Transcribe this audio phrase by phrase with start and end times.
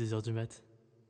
[0.00, 0.62] est 2h du mat.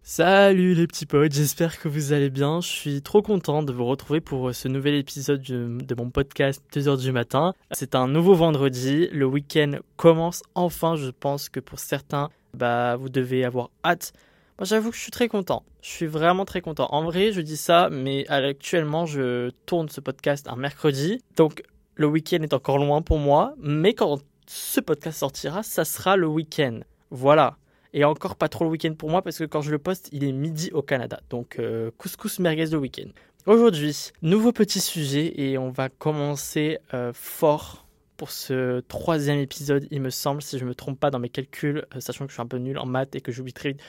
[0.03, 2.61] Salut les petits potes, j'espère que vous allez bien.
[2.61, 7.01] Je suis trop content de vous retrouver pour ce nouvel épisode de, mon podcast 2h
[7.01, 7.54] du matin.
[7.72, 13.09] C'est un nouveau vendredi, le week-end commence enfin, je pense que pour certains, bah vous
[13.09, 14.13] devez avoir hâte.
[14.59, 16.87] Moi j'avoue que je suis très content, je suis vraiment très content.
[16.91, 21.64] En vrai je dis ça, mais actuellement je tourne ce podcast un mercredi, donc
[21.96, 26.28] le week-end est encore loin pour moi, mais quand ce podcast sortira, ça sera le
[26.28, 26.80] week-end.
[27.10, 27.56] Voilà.
[27.96, 30.23] Et encore pas trop le week-end pour moi parce que quand je le poste, il
[30.23, 31.18] est midi au Canada.
[31.30, 33.09] Donc euh, couscous merguez le week-end.
[33.46, 37.86] Aujourd'hui, nouveau petit sujet et on va commencer euh, fort
[38.19, 41.86] pour ce troisième épisode, il me semble, si je me trompe pas dans mes calculs,
[41.95, 43.80] euh, sachant que je suis un peu nul en maths et que j'oublie très vite.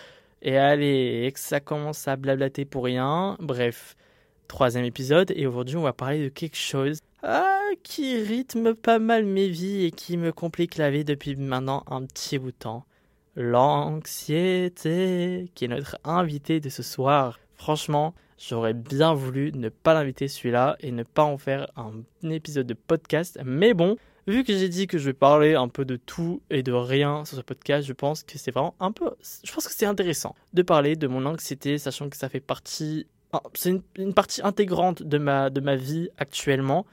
[0.41, 3.35] Et allez, et que ça commence à blablater pour rien.
[3.41, 3.97] Bref,
[4.47, 9.25] troisième épisode et aujourd'hui on va parler de quelque chose ah, qui rythme pas mal
[9.25, 12.85] mes vies et qui me complique la vie depuis maintenant un petit bout de temps.
[13.39, 14.81] L'anxiété,
[15.53, 17.39] qui est notre invité de ce soir.
[17.55, 21.91] Franchement, j'aurais bien voulu ne pas l'inviter celui-là et ne pas en faire un
[22.31, 23.39] épisode de podcast.
[23.45, 26.63] Mais bon, vu que j'ai dit que je vais parler un peu de tout et
[26.63, 29.11] de rien sur ce podcast, je pense que c'est vraiment un peu.
[29.43, 33.05] Je pense que c'est intéressant de parler de mon anxiété, sachant que ça fait partie.
[33.53, 36.87] C'est une, partie intégrante de ma, de ma vie actuellement.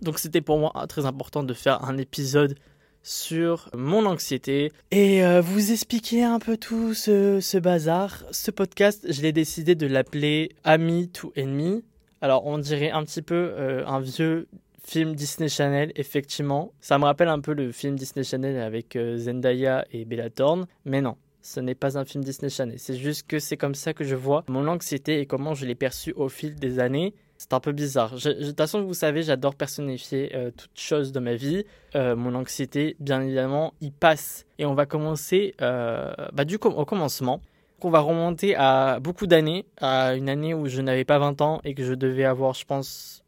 [0.00, 2.56] Donc c'était pour moi très important de faire un épisode
[3.02, 8.24] sur mon anxiété et euh, vous expliquer un peu tout ce, bazar.
[8.30, 11.82] Ce podcast, je l'ai décidé de l'appeler Ami to Ennemi.
[12.20, 14.48] Alors on dirait un petit peu euh, un vieux
[14.84, 16.72] film Disney Channel, effectivement.
[16.80, 20.66] Ça me rappelle un peu le film Disney Channel avec euh, Zendaya et Bella Thorne,
[20.84, 21.16] mais non.
[21.42, 24.14] Ce n'est pas un film Disney Channel, c'est juste que c'est comme ça que je
[24.14, 27.14] vois mon anxiété et comment je l'ai perçue au fil des années.
[27.40, 28.16] C'est un peu bizarre.
[28.16, 31.64] de toute façon, vous savez, j'adore personnifier euh, toute chose de ma vie.
[31.94, 34.44] Euh, mon anxiété, bien évidemment, y passe.
[34.58, 37.40] Et on va commencer euh, bah, du au commencement.
[37.80, 41.62] On va remonter à beaucoup d'années, à une année où je n'avais pas 20 ans
[41.64, 43.24] et que je devais avoir, je pense,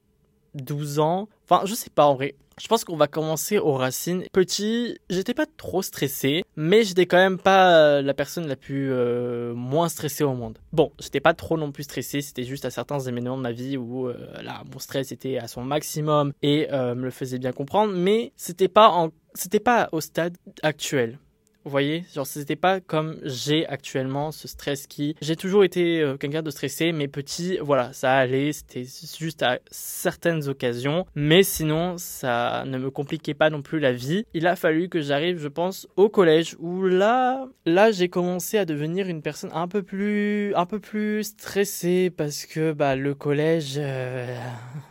[0.57, 1.27] 12 ans.
[1.49, 2.35] Enfin, je sais pas en vrai.
[2.63, 4.23] Je pense qu'on va commencer aux racines.
[4.33, 8.93] Petit, j'étais pas trop stressé, mais j'étais quand même pas euh, la personne la plus
[8.93, 10.59] euh, moins stressée au monde.
[10.73, 13.77] Bon, j'étais pas trop non plus stressé, c'était juste à certains événements de ma vie
[13.77, 14.15] où euh,
[14.45, 18.69] là, mon stress était à son maximum et me le faisait bien comprendre, mais c'était
[18.69, 21.19] pas en c'était pas au stade actuel.
[21.65, 26.17] Vous voyez, genre c'était pas comme j'ai actuellement ce stress qui j'ai toujours été euh,
[26.17, 31.99] quelqu'un de stressé mais petit voilà, ça allait, c'était juste à certaines occasions, mais sinon
[31.99, 34.25] ça ne me compliquait pas non plus la vie.
[34.35, 38.65] Il a fallu que j'arrive, je pense, au collège où là là j'ai commencé à
[38.65, 43.75] devenir une personne un peu plus un peu plus stressée parce que bah le collège
[43.77, 44.37] euh,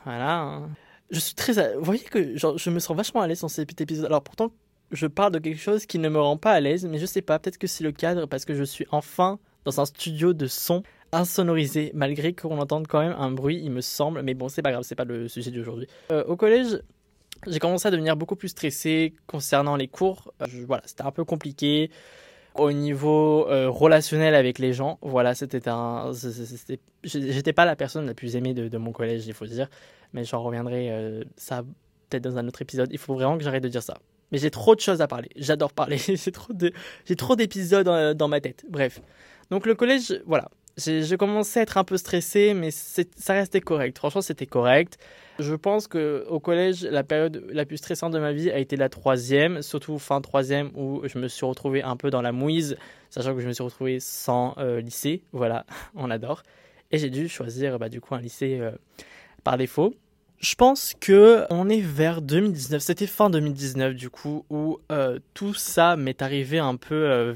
[0.06, 0.70] voilà, hein.
[1.10, 3.82] je suis très vous voyez que genre, je me sens vachement à l'aise dans cet
[3.82, 4.06] épisode.
[4.06, 4.52] Alors pourtant
[4.92, 7.22] je parle de quelque chose qui ne me rend pas à l'aise, mais je sais
[7.22, 10.48] pas, peut-être que c'est le cadre parce que je suis enfin dans un studio de
[10.48, 14.62] son insonorisé, malgré qu'on entende quand même un bruit, il me semble, mais bon, c'est
[14.62, 15.88] pas grave, c'est pas le sujet d'aujourd'hui.
[16.12, 16.80] Euh, au collège,
[17.48, 20.34] j'ai commencé à devenir beaucoup plus stressé concernant les cours.
[20.42, 21.92] Euh, voilà, c'était un peu compliqué
[22.56, 25.00] au niveau euh, relationnel avec les gens.
[25.02, 26.12] Voilà, c'était un.
[27.04, 29.70] J'étais pas la personne la plus aimée de, de mon collège, il faut dire,
[30.14, 31.64] mais j'en reviendrai ça
[32.10, 32.90] peut-être dans un autre épisode.
[32.92, 33.98] Il faut vraiment que j'arrête de dire ça
[34.32, 35.30] mais j'ai trop de choses à parler.
[35.36, 35.98] J'adore parler.
[36.00, 36.72] j'ai trop de,
[37.06, 38.66] j'ai trop d'épisodes dans, dans, ma tête.
[38.70, 39.02] Bref.
[39.50, 40.50] Donc le collège, voilà.
[40.78, 43.98] J'ai commencé à être un peu stressé, mais ça restait correct.
[43.98, 44.98] Franchement, c'était correct.
[45.38, 48.78] Je pense que au collège, la période la plus stressante de ma vie a été
[48.78, 52.78] la troisième, surtout fin troisième où je me suis retrouvé un peu dans la mouise,
[53.10, 55.24] sachant que je me suis retrouvé sans euh, lycée.
[55.34, 55.66] Voilà,
[55.96, 56.44] on adore.
[56.92, 58.72] Et j'ai dû choisir bah, du coup un lycée euh,
[59.44, 59.94] par défaut.
[60.42, 65.54] Je pense que on est vers 2019, c'était fin 2019 du coup, où euh, tout
[65.54, 67.36] ça m'est arrivé un peu euh,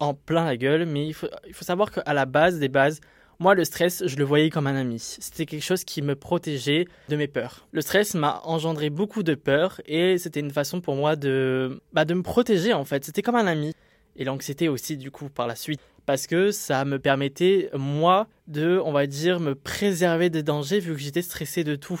[0.00, 3.00] en plein la gueule, mais il faut, il faut savoir qu'à la base des bases,
[3.38, 4.98] moi le stress, je le voyais comme un ami.
[4.98, 7.66] C'était quelque chose qui me protégeait de mes peurs.
[7.72, 12.04] Le stress m'a engendré beaucoup de peurs et c'était une façon pour moi de, bah,
[12.04, 13.02] de me protéger en fait.
[13.02, 13.72] C'était comme un ami.
[14.16, 18.80] Et l'anxiété aussi du coup par la suite parce que ça me permettait, moi, de,
[18.84, 22.00] on va dire, me préserver des dangers vu que j'étais stressé de tout.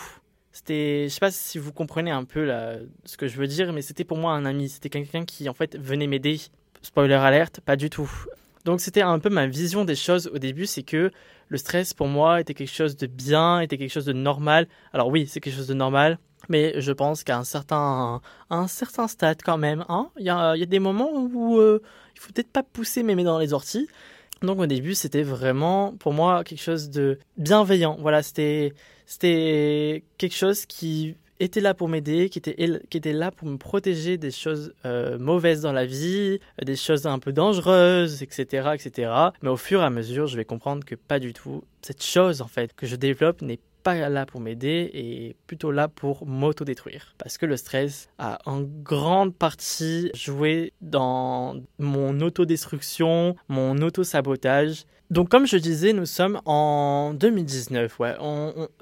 [0.52, 2.52] C'était, je sais pas si vous comprenez un peu
[3.04, 4.68] ce que je veux dire, mais c'était pour moi un ami.
[4.68, 6.40] C'était quelqu'un qui, en fait, venait m'aider.
[6.82, 8.10] Spoiler alerte, pas du tout.
[8.64, 11.10] Donc c'était un peu ma vision des choses au début, c'est que
[11.48, 14.68] le stress pour moi était quelque chose de bien, était quelque chose de normal.
[14.92, 16.18] Alors oui, c'est quelque chose de normal,
[16.48, 18.20] mais je pense qu'à un certain,
[18.50, 21.82] un certain stade quand même, hein, il y, a, y, a, des moments où euh,
[22.14, 23.88] il faut peut-être pas pousser mains dans les orties.
[24.42, 27.96] Donc au début, c'était vraiment pour moi quelque chose de bienveillant.
[28.00, 28.74] Voilà, c'était
[29.10, 32.54] c'était quelque chose qui était là pour m'aider, qui était,
[32.88, 37.06] qui était là pour me protéger des choses euh, mauvaises dans la vie, des choses
[37.06, 39.10] un peu dangereuses, etc., etc.
[39.42, 41.64] Mais au fur et à mesure, je vais comprendre que pas du tout.
[41.82, 45.88] Cette chose, en fait, que je développe n'est pas là pour m'aider et plutôt là
[45.88, 47.16] pour m'autodétruire.
[47.18, 54.84] Parce que le stress a en grande partie joué dans mon autodestruction, mon autosabotage.
[55.10, 57.98] Donc comme je disais, nous sommes en 2019.
[57.98, 58.14] Ouais.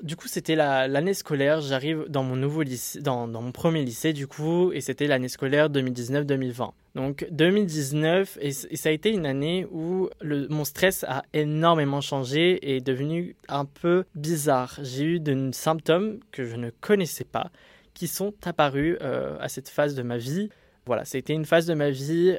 [0.02, 1.62] du coup, c'était l'année scolaire.
[1.62, 5.70] J'arrive dans mon nouveau lycée, dans, mon premier lycée du coup, et c'était l'année scolaire
[5.70, 6.72] 2019-2020.
[6.94, 12.56] Donc 2019, et, ça a été une année où le, mon stress a énormément changé
[12.56, 14.78] et est devenu un peu bizarre.
[14.82, 17.50] J'ai eu des symptômes que je ne connaissais pas
[17.94, 20.50] qui sont apparus euh, à cette phase de ma vie.
[20.84, 22.36] Voilà, c'était une phase de ma vie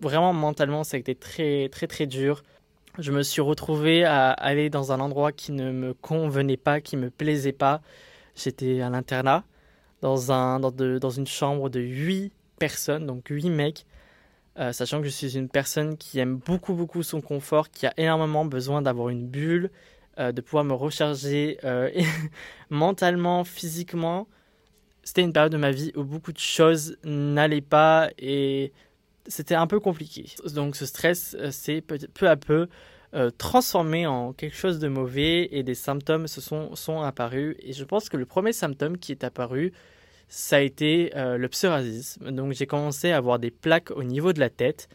[0.00, 2.42] vraiment mentalement, ça a été très très très dur
[2.98, 6.96] je me suis retrouvé à aller dans un endroit qui ne me convenait pas, qui
[6.96, 7.80] me plaisait pas.
[8.34, 9.44] J'étais à l'internat,
[10.02, 13.86] dans, une chambre de 8 personnes, donc 8 mecs,
[14.58, 17.94] euh, sachant que je suis une personne qui aime beaucoup, beaucoup son confort, qui a
[17.96, 19.70] énormément besoin d'avoir une bulle,
[20.18, 21.90] euh, de pouvoir me recharger euh,
[22.70, 24.26] mentalement, physiquement.
[25.02, 28.72] C'était une période de ma vie où beaucoup de choses n'allaient pas et
[29.30, 30.26] c'était un peu compliqué.
[30.54, 32.68] Donc ce stress s'est euh, peu à peu
[33.14, 37.56] euh, transformé en quelque chose de mauvais et des symptômes se sont, sont apparus.
[37.60, 39.72] Et je pense que le premier symptôme qui est apparu,
[40.28, 42.18] ça a été euh, le psoriasis.
[42.20, 44.88] Donc j'ai commencé à avoir des plaques au niveau de la tête.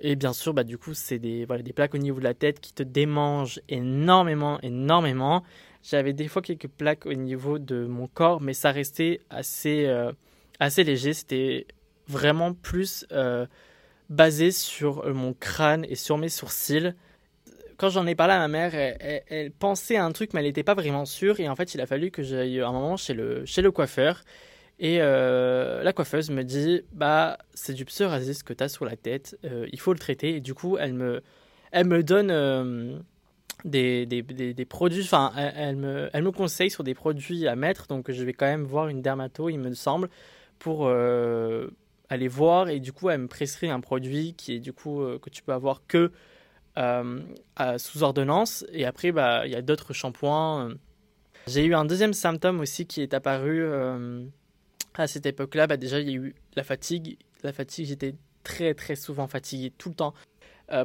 [0.00, 2.34] Et bien sûr, bah, du coup, c'est des, voilà, des plaques au niveau de la
[2.34, 5.42] tête qui te démangent énormément, énormément.
[5.82, 9.92] J'avais des fois quelques plaques au niveau de mon corps, mais ça restait assez,
[10.60, 11.12] assez léger.
[11.12, 11.66] C'était
[12.12, 13.46] vraiment plus euh,
[14.08, 16.94] basé sur euh, mon crâne et sur mes sourcils.
[17.78, 20.62] Quand j'en ai parlé à ma mère, elle, pensait à un truc, mais elle n'était
[20.62, 21.40] pas vraiment sûre.
[21.40, 24.22] Et en fait, il a fallu que j'aille un moment chez le, chez le coiffeur.
[24.78, 28.94] Et euh, la coiffeuse me dit Bah, c'est du psoriasis que tu as sur la
[28.94, 29.36] tête,
[29.72, 30.36] il faut le traiter.
[30.36, 31.22] Et du coup, elle me,
[31.72, 33.02] elle me donne
[33.64, 37.88] des, des, produits, enfin, elle, me, elle me conseille sur des produits à mettre.
[37.88, 40.08] Donc, je vais quand même voir une dermato, il me semble,
[40.60, 40.88] pour,
[42.12, 45.18] aller voir et du coup elle me prescrit un produit qui est du coup euh,
[45.18, 46.12] que tu peux avoir que
[46.78, 47.20] euh,
[47.78, 50.74] sous ordonnance et après bah il y a d'autres shampoings.
[51.48, 54.24] J'ai eu un deuxième symptôme aussi qui est apparu euh,
[54.94, 55.66] à cette époque-là.
[55.66, 57.18] Bah, déjà il y a eu la fatigue.
[57.42, 58.14] La fatigue, j'étais
[58.44, 60.14] très très souvent fatigué tout le temps.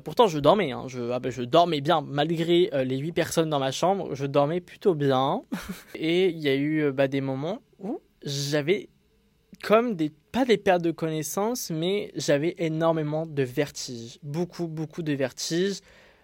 [0.04, 0.72] pourtant, je dormais.
[0.72, 0.86] Hein.
[0.88, 2.02] Je, ah, bah, je dormais bien.
[2.02, 5.44] Malgré les huit personnes dans ma chambre, je dormais plutôt bien.
[5.96, 8.90] Et il y a eu bah, des moments où j'avais
[9.62, 14.20] comme des, pas des pertes de connaissances, mais j'avais énormément de vertiges.
[14.22, 15.80] Beaucoup, beaucoup de vertiges.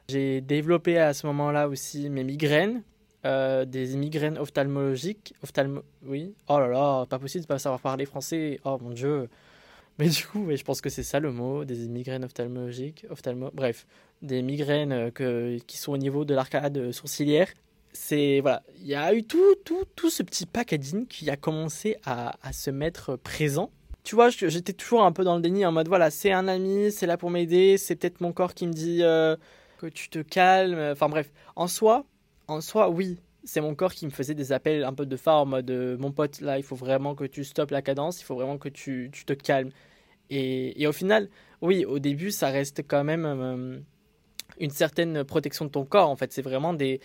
[0.07, 2.83] J'ai développé à ce moment-là aussi mes migraines,
[3.25, 5.33] euh, des migraines ophtalmologiques.
[5.42, 6.36] Ophtalmo oui.
[6.48, 8.60] Oh là là, pas possible de pas savoir parler français.
[8.65, 9.30] Oh mon dieu.
[9.98, 13.07] Mais du coup, je pense que c'est ça le mot, des migraines ophtalmologiques.
[13.09, 13.50] Ophtalmo...
[13.51, 13.88] Bref,
[14.21, 17.48] des migraines euh, que, qui sont au niveau de l'arcade sourcilière
[17.95, 21.95] c'est voilà, il y a eu tout, tout, tout ce petit packaging qui a commencé
[22.04, 23.69] à, à se mettre présent.
[24.04, 26.92] Tu vois, j'étais toujours un peu dans le déni en mode voilà, c'est un ami,
[26.92, 29.38] c'est là pour m'aider, c'est peut-être mon corps qui me dit euh,
[29.78, 30.78] que tu te calmes.
[30.92, 32.06] Enfin bref, en soi,
[32.48, 35.42] en soi, oui, c'est mon corps qui me faisait des appels un peu de phare
[35.42, 38.26] en mode euh, mon pote là, il faut vraiment que tu stoppes la cadence, il
[38.26, 39.72] faut vraiment que tu, te calmes.
[40.30, 41.30] Et, au final,
[41.62, 43.80] oui, au début, ça reste quand même euh,
[44.60, 46.10] une certaine protection de ton corps.
[46.10, 47.00] En fait, c'est vraiment des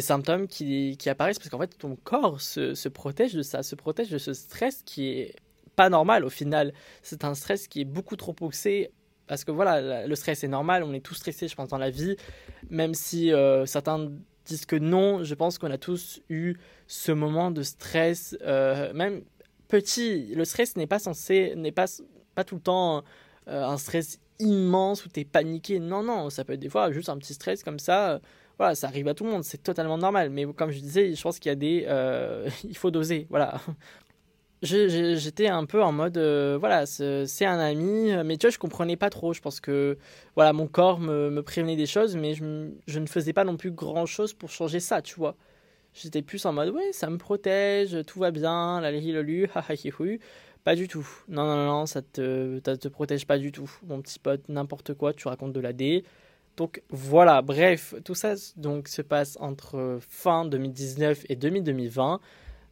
[0.00, 4.18] symptômes qui, apparaissent parce qu'en fait ton corps se, protège de ça, se protège de
[4.18, 5.34] ce stress qui est
[5.76, 6.72] pas normal au final.
[7.02, 8.90] C'est un stress qui est beaucoup trop poussé
[9.26, 11.90] parce que voilà, le stress est normal, on est tous stressés, je pense, dans la
[11.90, 12.16] vie,
[12.70, 14.10] même si euh, certains
[14.44, 16.54] disent que non, je pense qu'on a tous eu
[16.86, 19.22] ce moment de stress, euh, même
[19.68, 20.32] petit.
[20.34, 21.86] Le stress n'est pas censé, n'est pas,
[22.36, 23.02] pas tout le temps
[23.48, 25.80] euh, un stress immense où tu es paniqué.
[25.80, 28.20] Non, non, ça peut être des fois juste un petit stress comme ça
[28.58, 30.30] voilà, ça arrive à tout le monde, c'est totalement normal.
[30.30, 31.86] Mais comme je disais, je pense qu'il y a des.
[32.64, 33.60] Il faut doser, voilà.
[34.66, 38.96] J'étais un peu en mode, euh, voilà, c'est un ami, mais tu vois, je comprenais
[38.96, 39.32] pas trop.
[39.32, 39.98] Je pense que,
[40.34, 43.56] voilà, mon corps me, me prévenait des choses, mais je, je, ne faisais pas non
[43.56, 45.36] plus grand chose pour changer ça, tu vois.
[45.94, 49.48] J'étais plus en mode, ouais, ça me protège, tout va bien, la lolu,
[50.64, 51.08] Pas du tout.
[51.28, 53.70] Non, non, non, ça te, ça te protège pas du tout.
[53.86, 56.04] Mon petit pote, n'importe quoi, tu racontes de la D.
[56.56, 62.20] Donc voilà, bref, tout ça donc se passe entre fin 2019 et 2020.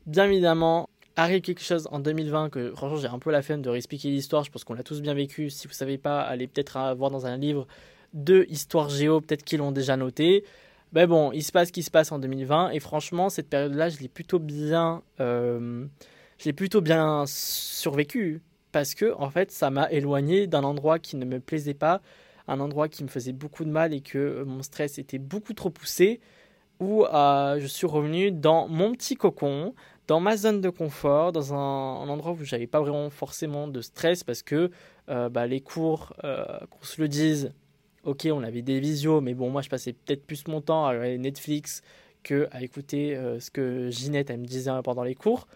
[0.06, 3.70] Bien évidemment, arrive quelque chose en 2020 que franchement j'ai un peu la flemme de
[3.70, 5.50] réexpliquer l'histoire, je pense qu'on l'a tous bien vécu.
[5.50, 7.66] Si vous savez pas, allez peut-être voir dans un livre
[8.12, 10.44] de histoire géo, peut-être qu'ils l'ont déjà noté.
[10.92, 13.88] Mais bon, il se passe ce qui se passe en 2020 et franchement cette période-là,
[13.88, 15.86] je l'ai plutôt bien, euh,
[16.38, 21.24] j'ai plutôt bien survécu parce que en fait ça m'a éloigné d'un endroit qui ne
[21.24, 22.00] me plaisait pas,
[22.46, 25.70] un endroit qui me faisait beaucoup de mal et que mon stress était beaucoup trop
[25.70, 26.20] poussé,
[26.80, 29.74] où euh, je suis revenu dans mon petit cocon,
[30.06, 34.22] dans ma zone de confort, dans un, endroit où j'avais pas vraiment forcément de stress
[34.24, 34.70] parce que
[35.08, 37.52] euh, bah, les cours, euh, qu'on se le dise,
[38.04, 40.90] ok, on avait des visios, mais bon, moi je passais peut-être plus mon temps à
[40.90, 41.82] regarder Netflix
[42.22, 45.46] que à écouter ce que Ginette elle me disait pendant les cours.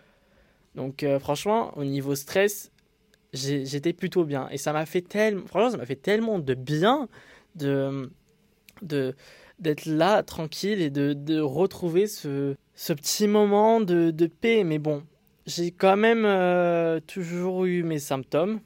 [0.74, 2.70] Donc franchement, au niveau stress,
[3.32, 7.08] j'étais plutôt bien et ça m'a fait tellement, franchement, ça m'a fait tellement de bien
[7.54, 8.10] de
[8.82, 14.64] d'être là tranquille et de retrouver ce, ce, petit moment de, paix.
[14.64, 15.02] Mais bon,
[15.46, 18.60] j'ai quand même euh, toujours eu mes symptômes,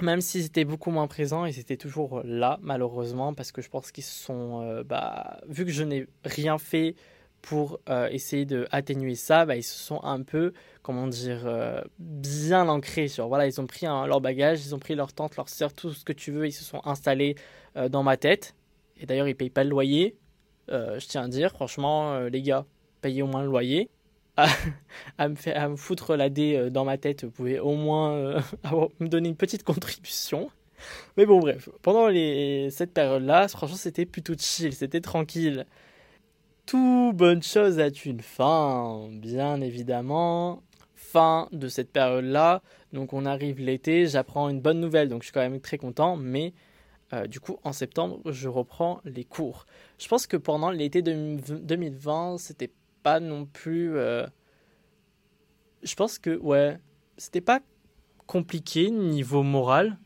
[0.00, 3.92] même s'ils étaient beaucoup moins présents, ils étaient toujours là, malheureusement, parce que je pense
[3.92, 6.96] qu'ils sont, euh, bah, vu que je n'ai rien fait
[7.42, 10.52] pour euh, essayer de atténuer ça, bah, ils se sont un peu,
[10.82, 11.46] comment dire,
[11.98, 13.28] bien ancrés sur.
[13.28, 16.04] Voilà, ils ont pris leur bagage, ils ont pris leur tante, leur soeur, tout ce
[16.04, 17.36] que tu veux, ils se sont installés
[17.90, 18.54] dans ma tête.
[18.98, 20.16] Et d'ailleurs, ils payent pas le loyer.
[20.70, 22.64] Euh, je tiens à dire, franchement, euh, les gars,
[23.04, 23.90] payez au moins le loyer.
[25.18, 27.74] À, me, faire, à me foutre la dé euh, dans ma tête, vous pouvez au
[27.74, 28.42] moins
[28.98, 30.50] me donner une petite contribution.
[31.16, 35.66] Mais bon, bref, pendant les, cette période-là, franchement, c'était plutôt chill, c'était tranquille.
[36.66, 40.62] Tout bonne chose a une fin, bien évidemment.
[40.96, 42.62] Fin de cette période-là.
[42.92, 46.16] Donc, on arrive l'été, j'apprends une bonne nouvelle, donc je suis quand même très content,
[46.16, 46.54] mais
[47.12, 49.66] euh, du coup, en septembre, je reprends les cours.
[49.98, 52.70] Je pense que pendant l'été 2020, c'était
[53.04, 53.96] pas non plus.
[53.96, 54.26] Euh,
[55.84, 56.78] je pense que, ouais,
[57.16, 57.60] c'était pas
[58.26, 59.98] compliqué niveau moral.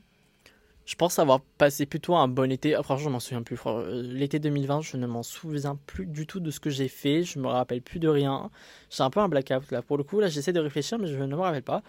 [0.84, 2.74] Je pense avoir passé plutôt un bon été.
[2.74, 3.58] Ah, franchement, je m'en souviens plus.
[4.02, 7.22] L'été 2020, je ne m'en souviens plus du tout de ce que j'ai fait.
[7.22, 8.50] Je me rappelle plus de rien.
[8.90, 9.82] J'ai un peu un blackout là.
[9.82, 11.82] Pour le coup, là, j'essaie de réfléchir, mais je ne me rappelle pas.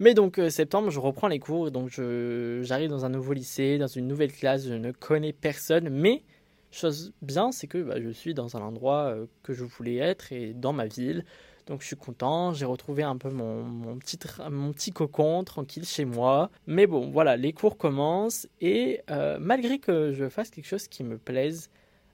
[0.00, 3.86] Mais donc euh, septembre, je reprends les cours, donc j'arrive dans un nouveau lycée, dans
[3.86, 6.22] une nouvelle classe, je ne connais personne, mais
[6.70, 10.32] chose bien, c'est que bah, je suis dans un endroit euh, que je voulais être
[10.32, 11.24] et dans ma ville.
[11.66, 16.50] Donc je suis content, j'ai retrouvé un peu mon, petit cocon tranquille chez moi.
[16.66, 21.04] Mais bon, voilà, les cours commencent et euh, malgré que je fasse quelque chose qui
[21.04, 21.70] me plaise,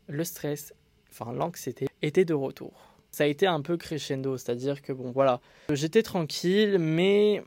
[0.09, 0.75] le stress,
[1.11, 2.73] enfin l'anxiété, était de retour.
[3.11, 7.43] Ça a été un peu crescendo, c'est-à-dire que bon voilà, j'étais tranquille, mais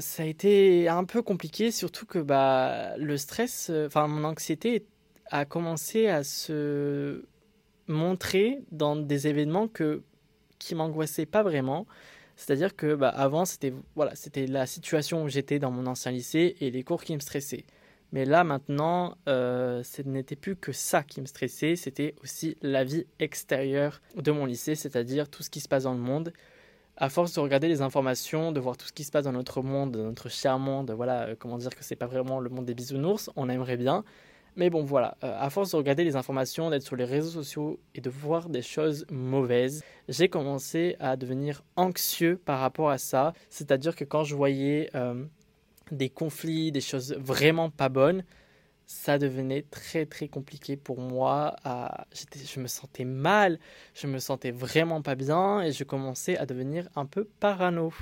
[0.00, 4.86] ça a été un peu compliqué, surtout que bah, le stress, euh, enfin mon anxiété
[5.30, 7.24] a commencé à se
[7.86, 10.02] montrer dans des événements que,
[10.58, 11.86] qui m'angoissaient pas vraiment.
[12.36, 16.56] C'est-à-dire que bah, avant, c'était voilà, c'était la situation où j'étais dans mon ancien lycée
[16.60, 17.64] et les cours qui me stressaient.
[18.12, 22.82] Mais là, maintenant, euh, ce n'était plus que ça qui me stressait, c'était aussi la
[22.84, 26.32] vie extérieure de mon lycée, c'est-à-dire tout ce qui se passe dans le monde
[27.00, 29.62] à force de regarder les informations, de voir tout ce qui se passe dans notre
[29.62, 32.74] monde, notre cher monde, voilà, euh, comment dire que c'est pas vraiment le monde des
[32.74, 34.04] bisounours, on aimerait bien.
[34.58, 37.78] Mais bon, voilà, euh, à force de regarder les informations, d'être sur les réseaux sociaux
[37.94, 43.34] et de voir des choses mauvaises, j'ai commencé à devenir anxieux par rapport à ça.
[43.50, 45.24] C'est-à-dire que quand je voyais euh,
[45.92, 48.24] des conflits, des choses vraiment pas bonnes,
[48.84, 51.54] ça devenait très très compliqué pour moi.
[52.42, 53.60] Je me sentais mal,
[53.94, 57.92] je me sentais vraiment pas bien et je commençais à devenir un peu parano.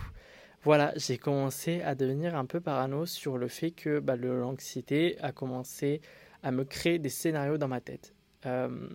[0.66, 5.30] Voilà, j'ai commencé à devenir un peu parano sur le fait que bah, l'anxiété a
[5.30, 6.00] commencé
[6.42, 8.14] à me créer des scénarios dans ma tête.
[8.46, 8.88] Euh,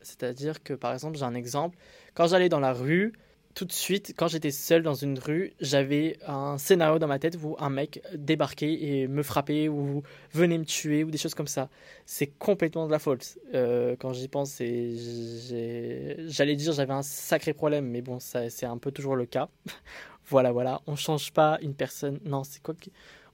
[0.00, 1.76] c'est-à-dire que par exemple, j'ai un exemple,
[2.14, 3.12] quand j'allais dans la rue,
[3.52, 7.36] tout de suite, quand j'étais seul dans une rue, j'avais un scénario dans ma tête
[7.42, 11.46] où un mec débarquait et me frappait ou venait me tuer ou des choses comme
[11.46, 11.68] ça.
[12.06, 13.36] C'est complètement de la faute.
[13.52, 18.92] Euh, quand j'y pense, j'allais dire j'avais un sacré problème, mais bon, c'est un peu
[18.92, 19.50] toujours le cas.
[20.28, 22.20] Voilà, voilà, on change pas une personne.
[22.24, 22.74] Non, c'est quoi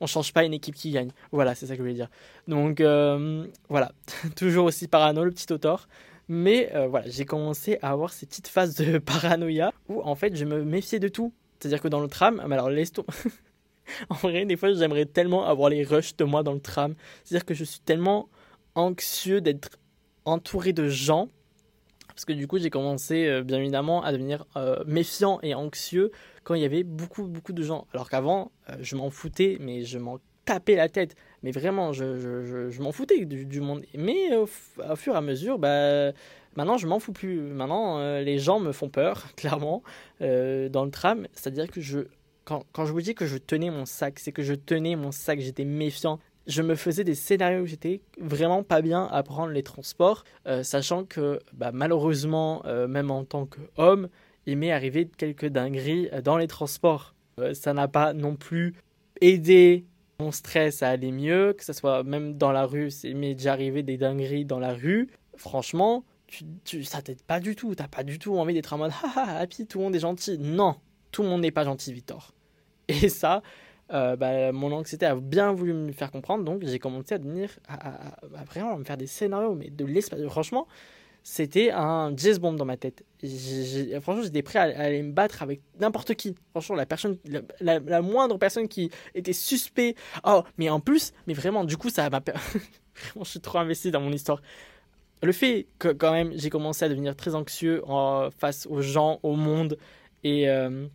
[0.00, 1.10] On change pas une équipe qui gagne.
[1.32, 2.08] Voilà, c'est ça que je voulais dire.
[2.48, 3.92] Donc euh, voilà,
[4.36, 5.88] toujours aussi parano le petit auteur.
[6.28, 10.36] Mais euh, voilà, j'ai commencé à avoir ces petites phases de paranoïa où en fait
[10.36, 11.32] je me méfiais de tout.
[11.58, 12.92] C'est-à-dire que dans le tram, alors laisse
[14.08, 16.94] en vrai, des fois j'aimerais tellement avoir les rushs de moi dans le tram.
[17.24, 18.28] C'est-à-dire que je suis tellement
[18.74, 19.78] anxieux d'être
[20.24, 21.28] entouré de gens.
[22.14, 26.12] Parce que du coup, j'ai commencé euh, bien évidemment à devenir euh, méfiant et anxieux
[26.44, 27.86] quand il y avait beaucoup, beaucoup de gens.
[27.92, 31.16] Alors qu'avant, je m'en foutais, mais je m'en tapais la tête.
[31.42, 33.84] Mais vraiment, je, je, je, m'en foutais du, monde.
[33.94, 36.12] Mais au, fur et à mesure, bah,
[36.56, 37.40] maintenant, je m'en fous plus.
[37.40, 39.82] Maintenant, euh, les gens me font peur, clairement,
[40.22, 41.26] euh, dans le tram.
[41.32, 42.00] C'est-à-dire que je,
[42.44, 45.12] quand, quand, je vous dis que je tenais mon sac, c'est que je tenais mon
[45.12, 46.18] sac, j'étais méfiant.
[46.46, 50.62] Je me faisais des scénarios où j'étais vraiment pas bien à prendre les transports, euh,
[50.62, 54.08] sachant que bah, malheureusement, même en tant qu'homme,
[54.46, 57.14] il m'est arrivé quelques dingueries dans les transports.
[57.40, 58.74] Euh, ça n'a pas non plus
[59.20, 59.86] aidé
[60.20, 63.52] mon stress à aller mieux, que ce soit même dans la rue, c'est m'est déjà
[63.52, 65.10] arrivé des dingueries dans la rue.
[65.36, 67.74] Franchement, tu, tu, ça t'aide pas du tout.
[67.74, 70.38] T'as pas du tout envie d'être en mode haha, happy, tout le monde est gentil.
[70.38, 70.76] Non,
[71.10, 72.32] tout le monde n'est pas gentil, Victor.
[72.88, 73.42] Et ça,
[73.92, 77.50] euh, bah, mon anxiété a bien voulu me faire comprendre, donc j'ai commencé à devenir,
[77.68, 80.20] à, vraiment me faire des scénarios, mais de l'espace.
[80.28, 80.66] Franchement,
[81.22, 83.04] c'était un jazz bomb dans ma tête.
[84.02, 86.34] franchement, j'étais prêt à, aller me battre avec n'importe qui.
[86.50, 87.18] Franchement, la personne,
[87.60, 89.94] la, moindre personne qui était suspect.
[90.24, 92.20] Oh, mais en plus, mais vraiment, du coup, ça m'a.
[92.94, 94.40] vraiment, je suis trop investi dans mon histoire.
[95.22, 99.20] Le fait que, quand même, j'ai commencé à devenir très anxieux en, face aux gens,
[99.22, 99.78] au monde
[100.22, 100.86] et, euh,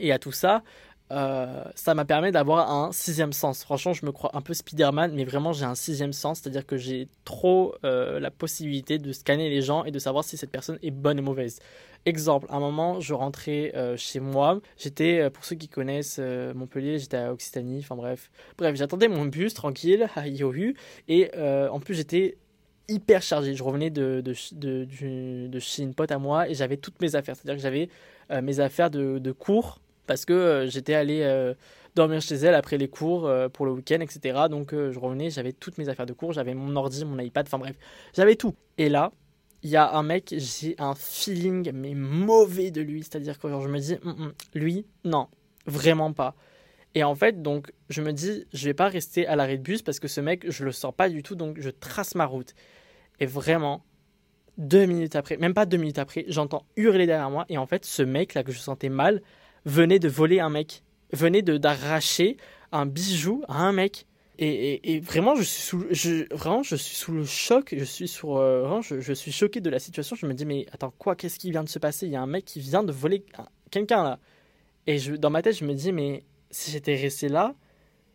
[0.00, 0.64] et à tout ça,
[1.10, 3.64] euh, ça m'a permis d'avoir un sixième sens.
[3.64, 6.76] Franchement, je me crois un peu Spider-Man, mais vraiment, j'ai un sixième sens, c'est-à-dire que
[6.76, 10.78] j'ai trop euh, la possibilité de scanner les gens et de savoir si cette personne
[10.82, 11.60] est bonne ou mauvaise.
[12.04, 14.60] Exemple, à un moment, je rentrais euh, chez moi.
[14.76, 16.20] J'étais, pour ceux qui connaissent
[16.54, 18.30] Montpellier, j'étais à Occitanie, enfin bref.
[18.56, 20.76] Bref, j'attendais mon bus tranquille à Yohu,
[21.08, 22.36] et en plus, j'étais
[22.88, 23.54] hyper chargé.
[23.54, 27.36] Je revenais de, de, chez une pote à moi et j'avais toutes mes affaires.
[27.36, 27.88] C'est-à-dire que j'avais
[28.42, 31.54] mes affaires de cours parce que euh, j'étais allé euh,
[31.94, 34.46] dormir chez elle après les cours euh, pour le week-end, etc.
[34.50, 37.58] Donc je revenais, j'avais toutes mes affaires de cours, j'avais mon ordi, mon iPad, enfin
[37.58, 37.76] bref,
[38.16, 38.54] j'avais tout.
[38.78, 39.12] Et là,
[39.62, 43.68] il y a un mec, j'ai un feeling mais mauvais de lui, c'est-à-dire que je
[43.68, 45.28] me dis, hum, hum, lui, non,
[45.66, 46.34] vraiment pas.
[46.94, 49.82] Et en fait, donc, je me dis, je vais pas rester à l'arrêt de bus
[49.82, 52.54] parce que ce mec, je le sens pas du tout, donc je trace ma route.
[53.20, 53.84] Et vraiment,
[54.58, 57.46] deux minutes après, même pas deux minutes après, j'entends hurler derrière moi.
[57.48, 59.22] Et en fait, ce mec là que je sentais mal
[59.68, 60.82] venait de voler un mec,
[61.12, 62.36] venait d'arracher
[62.72, 64.06] un bijou à un mec.
[64.40, 67.74] Et, et, vraiment, je suis sous, je, vraiment, je suis sous le choc.
[67.76, 70.14] Je suis sur, euh, je, suis choqué de la situation.
[70.14, 71.16] Je me dis, mais attends, quoi?
[71.16, 72.06] Qu'est-ce qui vient de se passer?
[72.06, 73.24] Il y a un mec qui vient de voler
[73.72, 74.20] quelqu'un là.
[74.86, 77.56] Et je, dans ma tête, je me dis, mais si j'étais resté là,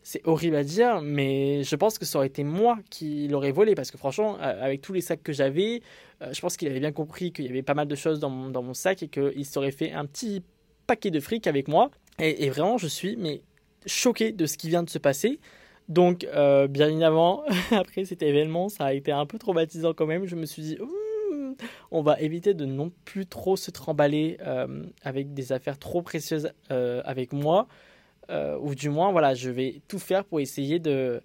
[0.01, 3.75] c'est horrible à dire, mais je pense que ça aurait été moi qui l'aurais volé.
[3.75, 5.81] Parce que franchement, avec tous les sacs que j'avais,
[6.21, 8.29] euh, je pense qu'il avait bien compris qu'il y avait pas mal de choses dans
[8.29, 10.41] mon, dans mon sac et qu'il s'aurait fait un petit
[10.87, 11.91] paquet de fric avec moi.
[12.19, 13.41] Et, vraiment, je suis mais
[13.85, 15.39] choqué de ce qui vient de se passer.
[15.89, 20.25] Donc, euh, bien évidemment, après cet événement, ça a été un peu traumatisant quand même.
[20.25, 20.77] Je me suis dit,
[21.91, 26.51] on va éviter de non plus trop se tremballer euh, avec des affaires trop précieuses
[26.71, 27.67] euh, avec moi.
[28.29, 31.21] ou du moins, voilà, je vais tout faire pour essayer de,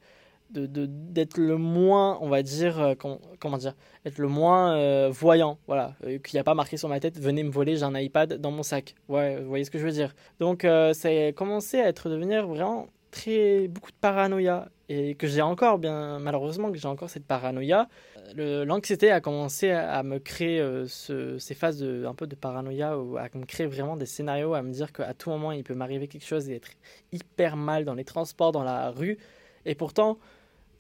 [0.51, 5.95] d'être le moins, on va dire, euh, comment, dire, être le moins euh, voyant, voilà,
[6.05, 8.35] euh, qu'il n'y a pas marqué sur ma tête, venez me voler, j'ai un iPad
[8.35, 8.95] dans mon sac.
[9.09, 10.15] Ouais, vous voyez ce que je veux dire.
[10.41, 15.41] Donc, ça a commencé à être devenir vraiment très beaucoup de paranoïa et que j'ai
[15.41, 17.89] encore bien malheureusement que j'ai encore cette paranoïa
[18.37, 23.29] l'anxiété a commencé à me créer ces phases de, un peu de paranoïa ou à
[23.35, 26.27] me créer vraiment des scénarios à me dire qu'à tout moment il peut m'arriver quelque
[26.27, 26.69] chose et être
[27.11, 29.17] hyper mal dans les transports dans la rue
[29.65, 30.19] et pourtant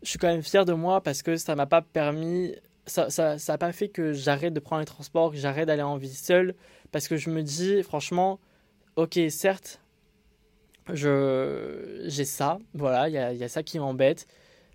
[0.02, 2.54] je suis quand même fier de moi parce que ça m'a pas permis,
[2.86, 5.82] ça, ça, ça a pas fait que j'arrête de prendre les transports, que j'arrête d'aller
[5.82, 6.54] en vie seule,
[6.92, 8.38] parce que je me dis, franchement,
[8.96, 9.80] ok, certes,
[10.92, 14.26] je, j'ai ça, voilà, il y a, y a, ça qui m'embête,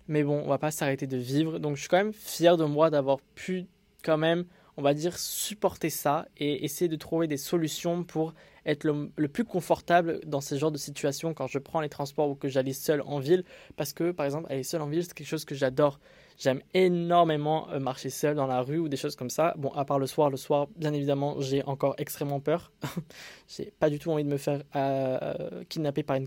[0.06, 2.64] mais bon, on va pas s'arrêter de vivre, donc je suis quand même fier de
[2.64, 3.66] moi d'avoir pu
[4.02, 4.44] quand même,
[4.76, 8.34] on va dire, supporter ça et essayer de trouver des solutions pour
[8.66, 12.34] être le, plus confortable dans ce genre de situation quand je prends les transports ou
[12.34, 13.44] que j'allais seul en ville.
[13.76, 15.98] Parce que, par exemple, aller seul en ville, c'est quelque chose que j'adore.
[16.36, 19.54] J'aime énormément euh, marcher seul dans la rue ou des choses comme ça.
[19.56, 22.72] Bon, à part le soir, le soir, bien évidemment, j'ai encore extrêmement peur.
[23.48, 26.26] j'ai pas du tout envie de me faire euh, kidnapper par une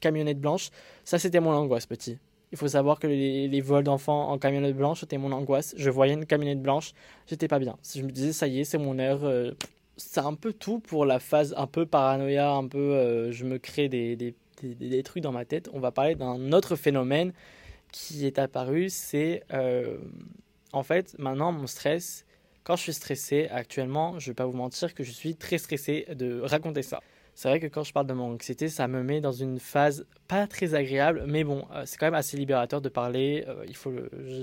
[0.00, 0.70] camionnette blanche.
[1.04, 2.18] Ça, c'était mon angoisse, petit.
[2.52, 5.74] Il faut savoir que les, vols d'enfants en camionnette blanche, c'était mon angoisse.
[5.76, 6.92] Je voyais une camionnette blanche,
[7.26, 7.76] j'étais pas bien.
[7.94, 9.24] Je me disais, ça y est, c'est mon heure.
[9.24, 9.52] Euh,
[9.96, 13.58] c'est un peu tout pour la phase un peu paranoïa, un peu euh, je me
[13.58, 15.68] crée des, des, des, trucs dans ma tête.
[15.72, 17.32] On va parler d'un autre phénomène
[17.92, 19.98] qui est apparu, c'est euh,
[20.72, 22.24] en fait maintenant mon stress.
[22.64, 26.06] Quand je suis stressé actuellement, je vais pas vous mentir que je suis très stressé
[26.14, 27.00] de raconter ça.
[27.34, 30.06] C'est vrai que quand je parle de mon anxiété, ça me met dans une phase
[30.26, 33.46] pas très agréable, mais bon, euh, c'est quand même assez libérateur de parler.
[33.68, 33.92] il faut,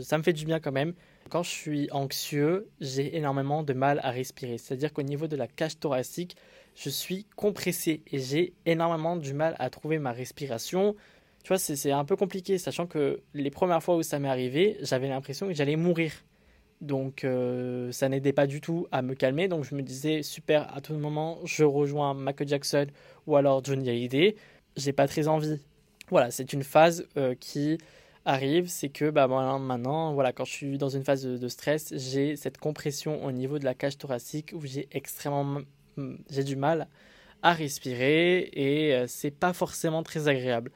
[0.03, 0.93] ça me fait du bien quand même.
[1.29, 4.57] Quand je suis anxieux, j'ai énormément de mal à respirer.
[4.57, 6.35] C'est-à-dire qu'au niveau de la cage thoracique,
[6.75, 10.95] je suis compressé et j'ai énormément du mal à trouver ma respiration.
[11.43, 14.77] Tu vois, c'est un peu compliqué, sachant que les premières fois où ça m'est arrivé,
[14.81, 16.13] j'avais l'impression que j'allais mourir.
[16.81, 19.47] Donc euh, ça n'aidait pas du tout à me calmer.
[19.47, 22.87] Donc je me disais, super, à tout moment, je rejoins Michael Jackson
[23.27, 24.35] ou alors Johnny Hallyday.
[24.75, 25.59] J'ai pas très envie.
[26.09, 27.77] Voilà, c'est une phase euh, qui
[28.25, 32.35] arrive, c'est que bah, maintenant, voilà, quand je suis dans une phase de, stress, j'ai
[32.35, 35.61] cette compression au niveau de la cage thoracique où j'ai extrêmement
[36.29, 36.87] j'ai du mal
[37.43, 40.71] à respirer et c'est pas forcément très agréable.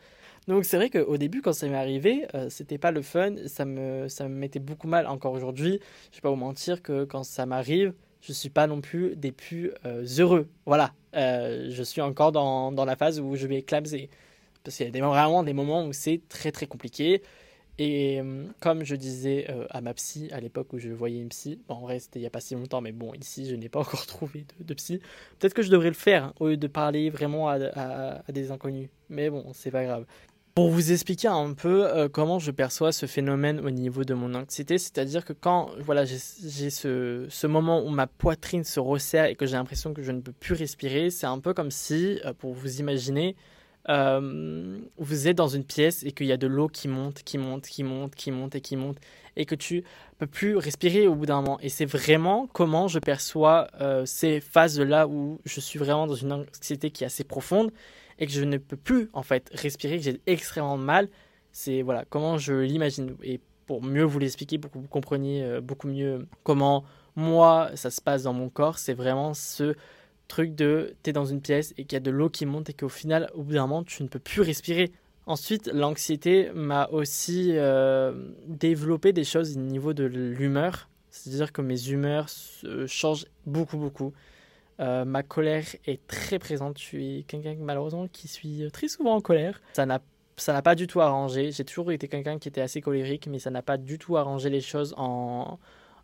[0.48, 4.08] Donc c'est vrai qu'au début, quand ça m'est arrivé, c'était pas le fun, ça me,
[4.10, 5.80] ça me mettait beaucoup mal encore aujourd'hui.
[6.12, 9.32] Je vais pas vous mentir que quand ça m'arrive, je suis pas non plus des
[9.32, 9.72] plus
[10.20, 10.48] heureux.
[10.66, 14.10] Voilà, je suis encore dans, dans, la phase où je vais clumser.
[14.67, 17.21] Parce qu'il y a vraiment des moments où c'est très très compliqué.
[17.77, 21.30] Et euh, comme je disais euh, à ma psy à l'époque où je voyais une
[21.30, 23.56] psy, bon, en vrai c'était il n'y a pas si longtemps, mais bon, ici je
[23.56, 24.99] n'ai pas encore trouvé de, psy.
[25.39, 28.89] Peut-être que je devrais le faire hein, au lieu de parler vraiment à, des inconnus.
[29.10, 30.06] Mais bon, c'est pas grave.
[30.53, 34.34] Pour vous expliquer un peu euh, comment je perçois ce phénomène au niveau de mon
[34.34, 39.45] anxiété, c'est-à-dire que quand voilà, j'ai ce, moment où ma poitrine se resserre et que
[39.45, 42.82] j'ai l'impression que je ne peux plus respirer, c'est un peu comme si, pour vous
[42.82, 43.38] imaginer,
[43.89, 47.38] euh, vous êtes dans une pièce et qu'il y a de l'eau qui monte, qui
[47.38, 48.97] monte, qui monte, qui monte et qui monte,
[49.36, 49.84] et que tu
[50.17, 51.60] peux plus respirer au bout d'un moment.
[51.62, 56.34] Et c'est vraiment comment je perçois euh, ces phases-là où je suis vraiment dans une
[56.34, 57.71] anxiété qui est assez profonde
[58.19, 61.08] et que je ne peux plus en fait respirer, que j'ai extrêmement mal.
[61.52, 63.15] C'est voilà comment je l'imagine.
[63.23, 66.84] Et pour mieux vous l'expliquer, pour que vous compreniez euh, beaucoup mieux comment
[67.15, 69.76] moi ça se passe dans mon corps, c'est vraiment ce
[70.28, 72.74] truc de t'es dans une pièce et qu'il y a de l'eau qui monte et
[72.74, 74.92] qu'au final, au bout d'un moment, tu ne peux plus respirer.
[75.26, 78.13] Ensuite, l'anxiété m'a aussi euh,
[78.48, 80.90] développé des choses au niveau de l'humeur.
[81.10, 82.28] C'est-à-dire que mes humeurs
[82.86, 84.13] changent beaucoup, beaucoup.
[84.80, 86.78] Euh, ma colère est très présente.
[86.78, 89.62] Je suis quelqu'un malheureusement qui suis très souvent en colère.
[89.74, 90.00] Ça n'a
[90.38, 91.52] ça n'a pas du tout arrangé.
[91.52, 94.52] J'ai toujours été quelqu'un qui était assez colérique, mais ça n'a pas du tout arrangé
[94.52, 95.58] les choses en,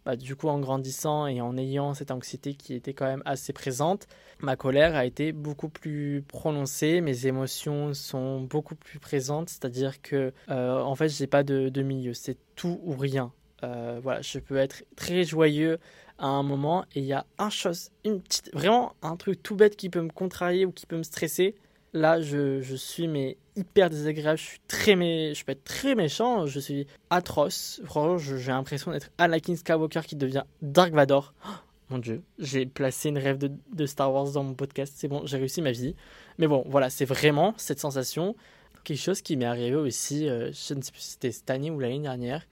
[0.06, 3.54] bah, du coup, en grandissant et en ayant cette anxiété qui était quand même assez
[3.54, 4.08] présente,
[4.40, 10.34] ma colère a été beaucoup plus prononcée, mes émotions sont beaucoup plus présentes, c'est-à-dire que,
[10.50, 13.32] euh, en fait, j'ai pas de, milieu, c'est tout ou rien.
[13.64, 15.80] Euh, voilà, je peux être très joyeux
[16.18, 19.56] à un moment et il y a un chose, une petite, vraiment un truc tout
[19.56, 21.56] bête qui peut me contrarier ou qui peut me stresser.
[21.94, 24.38] Là, je, je suis mais hyper désagréable.
[24.38, 25.34] Je suis très mé...
[25.34, 26.46] je peux très méchant.
[26.46, 27.82] Je suis atroce.
[27.86, 31.34] Franchement, j'ai l'impression d'être Anakin Skywalker qui devient Dark Vador.
[31.46, 31.50] Oh,
[31.90, 34.94] mon dieu, j'ai placé une rêve de, de, Star Wars dans mon podcast.
[34.96, 35.96] C'est bon, j'ai réussi ma vie.
[36.38, 38.36] Mais bon, voilà, c'est vraiment cette sensation.
[38.84, 41.72] Quelque chose qui m'est arrivé aussi, euh, je ne sais plus si c'était cette année
[41.72, 42.46] ou l'année dernière.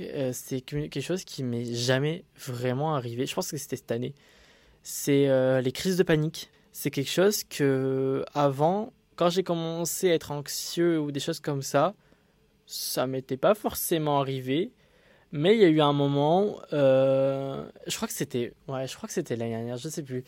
[0.00, 3.26] Euh, c'est quelque chose qui m'est jamais vraiment arrivé.
[3.26, 4.14] Je pense que c'était cette année.
[4.82, 6.50] C'est euh, les crises de panique.
[6.72, 11.62] C'est quelque chose que avant quand j'ai commencé à être anxieux ou des choses comme
[11.62, 11.94] ça,
[12.66, 14.72] ça m'était pas forcément arrivé.
[15.32, 19.08] Mais il y a eu un moment, euh, je crois que c'était, ouais, je crois
[19.08, 20.24] que c'était l'année dernière, je sais plus.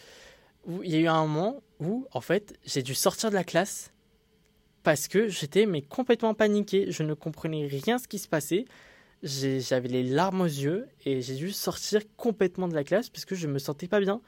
[0.66, 3.44] Où il y a eu un moment où, en fait, j'ai dû sortir de la
[3.44, 3.92] classe
[4.83, 6.90] parce que j'étais mais complètement paniqué.
[6.90, 8.64] Je ne comprenais rien ce qui se passait.
[9.22, 13.35] J'avais les larmes aux yeux et j'ai dû sortir complètement de la classe parce que
[13.35, 14.20] je me sentais pas bien.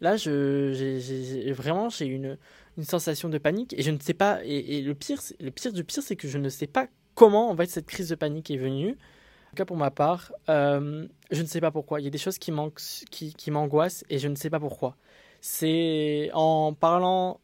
[0.00, 2.38] Là, je, vraiment, j'ai une,
[2.78, 4.40] une sensation de panique et je ne sais pas.
[4.44, 7.56] Et, le pire, le pire du pire, c'est que je ne sais pas comment en
[7.56, 8.92] fait cette crise de panique est venue.
[8.92, 12.00] En tout cas, pour ma part, euh, je ne sais pas pourquoi.
[12.00, 14.60] Il y a des choses qui, manquent, qui, qui m'angoissent et je ne sais pas
[14.60, 14.96] pourquoi.
[15.40, 17.40] C'est en parlant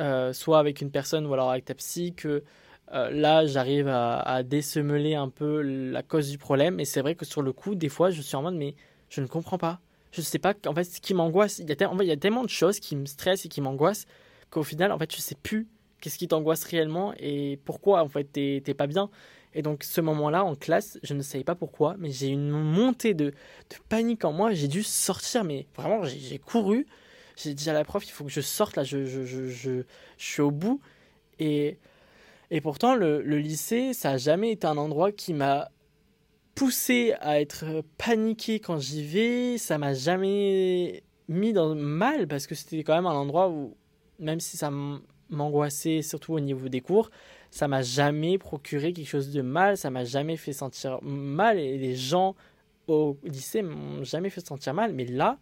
[0.00, 2.42] euh, soit avec une personne ou alors avec ta psy que
[2.92, 6.80] euh, là j'arrive à, à, un peu la cause du problème.
[6.80, 8.74] Et c'est vrai que sur le coup, des fois, je suis en mode mais
[9.08, 9.80] je ne comprends pas
[10.16, 12.12] je sais pas en fait ce qui m'angoisse il y a en fait, il y
[12.12, 14.06] a tellement de choses qui me stressent et qui m'angoissent
[14.50, 15.68] qu'au final en fait je sais plus
[16.00, 19.10] qu'est-ce qui t'angoisse réellement et pourquoi en fait t'es pas bien.
[19.54, 23.14] Et donc ce moment-là en classe je ne savais pas pourquoi mais j'ai une montée
[23.14, 24.52] de, de, panique en moi.
[24.52, 26.86] J'ai dû sortir mais vraiment j'ai couru.
[27.36, 29.82] J'ai dit à la prof il faut que je sorte là je, je, je, je,
[30.16, 30.80] suis au bout.
[31.38, 31.78] Et
[32.50, 35.70] et pourtant le, le lycée ça a jamais été un endroit qui m'a
[36.56, 39.58] poussé à être paniqué quand j'y vais.
[39.58, 43.76] Ça m'a jamais mis dans le mal parce que c'était quand même un endroit où,
[44.18, 44.72] même si ça
[45.30, 47.10] m'angoissait, surtout au niveau des cours,
[47.50, 49.76] ça m'a jamais procuré quelque chose de mal.
[49.76, 52.34] Ça m'a jamais fait sentir mal et les gens
[52.88, 54.94] au lycée m'ont jamais fait sentir mal.
[54.94, 55.38] Mais là,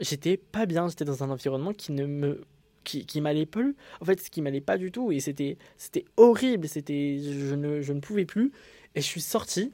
[0.00, 0.88] j'étais pas bien.
[0.88, 2.42] J'étais dans un environnement qui ne me
[2.82, 6.06] qui, qui m'allait plus en fait ce qui m'allait pas du tout et c'était c'était
[6.16, 8.50] horrible c'était je ne je ne pouvais plus
[8.94, 9.72] et je suis sorti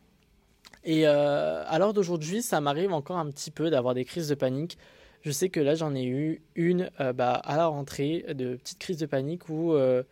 [0.85, 4.35] et euh, à l'heure d'aujourd'hui, ça m'arrive encore un petit peu d'avoir des crises de
[4.35, 4.79] panique.
[5.23, 8.79] Je sais que là, j'en ai eu une euh, bah, à la rentrée, de petites
[8.79, 10.03] crises de panique où, euh,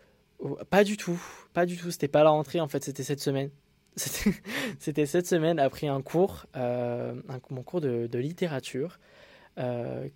[0.70, 3.20] pas du tout, pas du tout, c'était pas à la rentrée en fait, c'était cette
[3.20, 3.50] semaine.
[4.78, 7.12] C'était cette semaine après un cours, un,
[7.50, 8.98] mon cours de, littérature,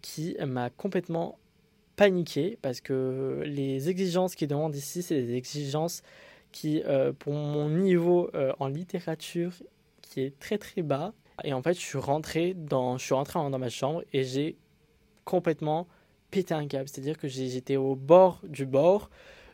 [0.00, 1.38] qui m'a complètement
[1.94, 6.02] paniqué parce que les exigences qu'ils demandent ici, c'est des exigences
[6.52, 6.82] qui,
[7.18, 9.52] pour mon niveau en littérature
[10.16, 11.12] est très très bas.
[11.44, 14.56] Et en fait, je suis rentré dans, je suis rentré dans ma chambre et j'ai
[15.24, 15.86] complètement
[16.30, 16.88] pété un câble.
[16.88, 19.10] C'est-à-dire que j'étais au bord du bord,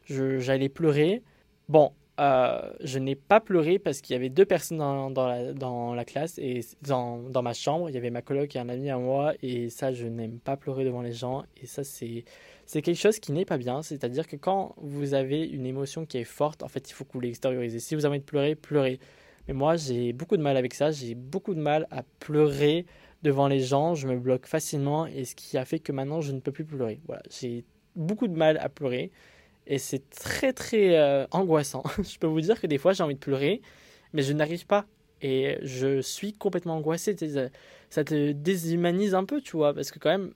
[0.07, 1.23] j'allais pleurer.
[1.69, 6.05] Bon, euh, je n'ai pas pleuré parce qu'il y avait deux personnes dans, dans, la,
[6.05, 7.89] classe et dans, dans, ma chambre.
[7.89, 9.33] Il y avait ma coloc et un ami à moi.
[9.43, 11.45] Et ça, je n'aime pas pleurer devant les gens.
[11.61, 12.25] Et ça, c'est
[12.67, 13.83] quelque chose qui n'est pas bien.
[13.83, 17.13] C'est-à-dire que quand vous avez une émotion qui est forte, en fait, il faut que
[17.15, 17.81] vous l'extériorisez.
[17.81, 19.01] Si vous avez envie de pleurer, pleurez.
[19.49, 20.91] Mais moi, j'ai beaucoup de mal avec ça.
[20.91, 22.87] J'ai beaucoup de mal à pleurer
[23.23, 23.95] devant les gens.
[23.95, 25.07] Je me bloque facilement.
[25.07, 27.01] Et ce qui a fait que maintenant, je ne peux plus pleurer.
[27.07, 27.65] Voilà, j'ai
[27.97, 29.11] beaucoup de mal à pleurer.
[29.67, 31.83] Et c'est très très euh, angoissant.
[32.03, 33.63] je peux vous dire que des fois j'ai envie de pleurer,
[34.13, 34.87] mais je n'arrive pas.
[35.21, 37.17] Et je suis complètement angoissé.
[37.91, 40.33] Ça te déshumanise un peu, tu vois, parce que quand même,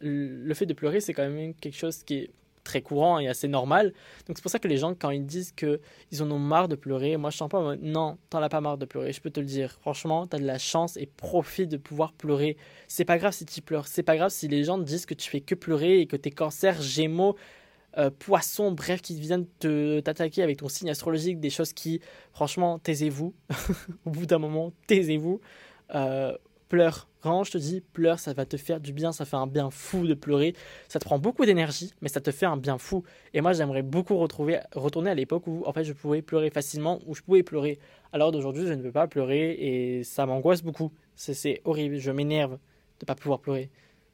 [0.00, 2.30] le fait de pleurer, c'est quand même quelque chose qui est
[2.64, 3.92] très courant et assez normal.
[4.26, 6.76] Donc c'est pour ça que les gens, quand ils disent qu'ils en ont marre de
[6.76, 9.40] pleurer, moi je sens pas, non, t'en as pas marre de pleurer, je peux te
[9.40, 9.72] le dire.
[9.80, 12.56] Franchement, t'as de la chance et profite de pouvoir pleurer.
[12.88, 15.30] C'est pas grave si tu pleures, c'est pas grave si les gens disent que tu
[15.30, 17.36] fais que pleurer et que t'es cancer, gémeaux,
[17.98, 19.46] euh, poisson, bref, qui viennent
[20.04, 22.00] t'attaquer avec ton signe astrologique, des choses qui,
[22.32, 23.34] franchement, taisez-vous.
[24.04, 25.40] Au bout d'un moment, taisez-vous.
[25.94, 26.36] Euh,
[26.70, 27.08] pleure.
[27.22, 29.70] Vraiment, je te dis, pleure, ça va te faire du bien, ça fait un bien
[29.70, 30.54] fou de pleurer.
[30.88, 33.02] Ça te prend beaucoup d'énergie, mais ça te fait un bien fou.
[33.34, 37.00] Et moi, j'aimerais beaucoup retrouver, retourner à l'époque où, en fait, je pouvais pleurer facilement,
[37.06, 37.78] où je pouvais pleurer.
[38.14, 40.90] Alors d'aujourd'hui, je ne peux pas pleurer et ça m'angoisse beaucoup.
[41.14, 42.58] C'est horrible, je m'énerve
[43.00, 43.68] de pas pouvoir pleurer.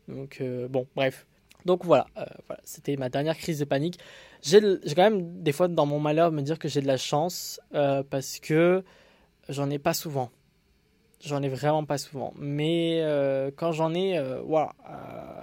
[0.09, 1.27] Donc, euh, bon, bref.
[1.65, 3.99] Donc voilà, euh, voilà c'était ma dernière crise de panique.
[4.43, 7.61] J'ai quand même des fois dans mon malheur me dire que j'ai de la chance
[7.75, 8.85] euh, parce que
[9.49, 10.31] j'en ai pas souvent.
[11.25, 12.35] J'en ai vraiment pas souvent.
[12.37, 14.73] Mais euh, quand j'en ai, voilà,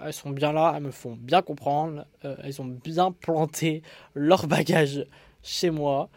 [0.06, 3.82] elles sont bien là, elles me font bien comprendre, elles ont bien planté
[4.14, 5.06] leur bagage
[5.42, 6.10] chez moi.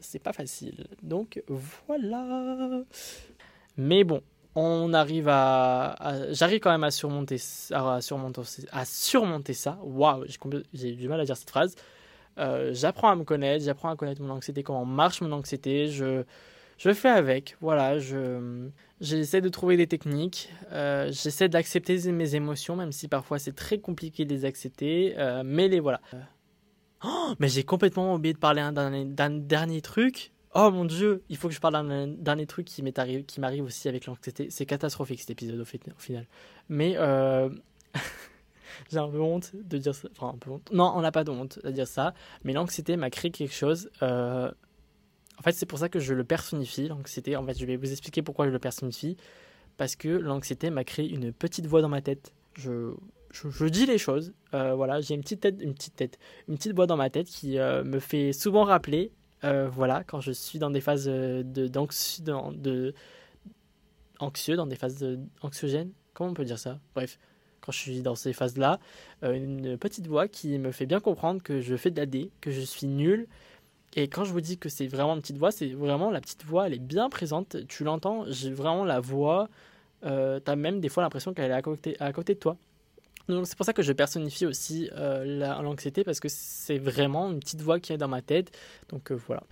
[0.00, 0.86] c'est pas facile.
[1.02, 1.42] Donc
[1.88, 2.84] voilà.
[3.76, 4.22] Mais bon,
[4.54, 5.96] on arrive à,
[6.30, 7.36] j'arrive quand même à surmonter
[7.70, 10.24] à surmonter, à surmonter ça waouh
[10.74, 11.74] j'ai du mal à dire cette phrase
[12.38, 16.24] euh, j'apprends à me connaître j'apprends à connaître mon anxiété comment marche mon anxiété je
[16.78, 18.68] je fais avec voilà je
[19.00, 23.78] j'essaie de trouver des techniques euh, j'essaie d'accepter mes émotions même si parfois c'est très
[23.78, 26.00] compliqué de les accepter euh, mais les voilà
[27.04, 31.48] oh, mais j'ai complètement oublié de parler d'un dernier truc Oh mon dieu, il faut
[31.48, 32.82] que je parle d'un dernier truc qui
[33.40, 34.48] m'arrive aussi avec l'anxiété.
[34.50, 36.26] C'est catastrophique cet épisode au, final.
[36.68, 37.48] Mais euh,
[38.90, 40.08] j'ai un peu honte de dire ça.
[40.12, 40.70] Enfin, un peu honte.
[40.70, 42.12] Non, on n'a pas de honte de dire ça.
[42.44, 43.90] Mais l'anxiété m'a créé quelque chose.
[44.02, 44.50] Euh,
[45.42, 47.36] en fait, c'est pour ça que je le personnifie, l'anxiété.
[47.36, 49.16] En fait, je vais vous expliquer pourquoi je le personnifie.
[49.76, 52.32] Parce que l'anxiété m'a créé une petite voix dans ma tête.
[52.54, 52.92] Je,
[53.32, 54.32] je, dis les choses.
[54.54, 57.26] Euh, voilà, j'ai une petite tête, une petite tête, une petite voix dans ma tête
[57.26, 59.10] qui me fait souvent rappeler
[59.44, 62.94] euh, voilà, quand je suis dans des phases de, d'anxieux, de,
[64.20, 65.04] anxieux, dans des phases
[65.40, 66.78] anxiogènes, comment on peut dire ça?
[66.94, 67.18] Bref,
[67.60, 68.78] quand je suis dans ces phases-là,
[69.24, 72.30] euh, une petite voix qui me fait bien comprendre que je fais de la D,
[72.40, 73.26] que je suis nul.
[73.94, 76.44] Et quand je vous dis que c'est vraiment une petite voix, c'est vraiment la petite
[76.44, 77.66] voix, elle est bien présente.
[77.68, 79.48] Tu l'entends, j'ai vraiment la voix.
[80.04, 82.56] Euh, tu as même des fois l'impression qu'elle est à côté, à côté de toi.
[83.28, 87.38] Donc c'est pour ça que je personnifie aussi euh, l'anxiété parce que c'est vraiment une
[87.38, 88.56] petite voix qui est dans ma tête.
[88.88, 89.42] Donc euh, voilà.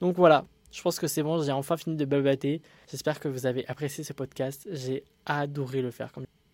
[0.00, 2.60] Donc voilà, je pense que c'est bon, j'ai enfin fini de babater.
[2.90, 4.68] J'espère que vous avez apprécié ce podcast.
[4.72, 6.10] J'ai adoré le faire.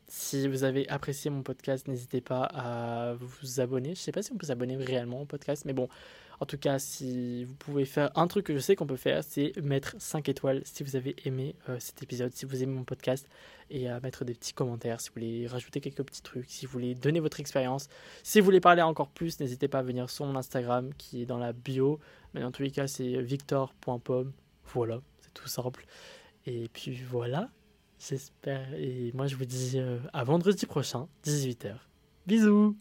[0.07, 3.95] Si vous avez apprécié mon podcast, n'hésitez pas à vous abonner.
[3.95, 5.89] Je sais pas si on peut s'abonner réellement au podcast, mais bon,
[6.41, 9.23] en tout cas, si vous pouvez faire un truc que je sais qu'on peut faire,
[9.23, 12.85] c'est mettre 5 étoiles si vous avez aimé euh, cet épisode, si vous aimez mon
[12.85, 13.29] podcast,
[13.69, 16.73] et à mettre des petits commentaires si vous voulez rajouter quelques petits trucs, si vous
[16.73, 17.89] voulez donner votre expérience.
[18.23, 21.27] Si vous voulez parler encore plus, n'hésitez pas à venir sur mon Instagram qui est
[21.27, 22.01] dans la bio.
[22.33, 24.33] Mais dans tous les cas, c'est victor.pom.
[24.73, 25.85] Voilà, c'est tout simple.
[26.47, 27.51] Et puis voilà,
[27.99, 28.73] j'espère.
[28.75, 31.75] Et moi, je vous dis euh, à vendredi prochain, 18h.
[32.27, 32.77] Bisous